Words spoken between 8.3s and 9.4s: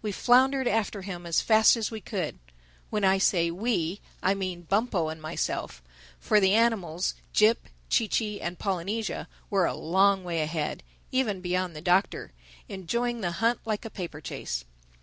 and Polynesia,